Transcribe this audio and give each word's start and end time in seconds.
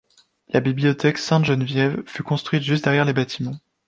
La 0.47 0.61
bibliothèque 0.61 1.19
Sainte-Geneviève 1.19 2.01
fut 2.07 2.23
construite 2.23 2.63
juste 2.63 2.85
derrière 2.85 3.05
les 3.05 3.13
bâtiments. 3.13 3.59